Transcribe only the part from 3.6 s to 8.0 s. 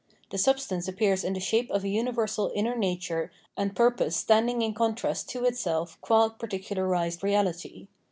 purpose standing in contrast to itself qua particularised reahty.